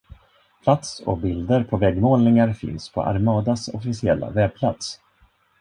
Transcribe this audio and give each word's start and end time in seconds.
Plats 0.63 0.99
och 0.99 1.17
bilder 1.17 1.63
på 1.63 1.77
väggmålningar 1.77 2.53
finns 2.53 2.89
på 2.89 3.03
Armadas 3.03 3.67
officiella 3.67 4.29
webbplats. 4.29 4.99